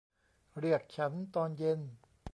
[0.59, 1.79] เรียกฉันตอนเย็น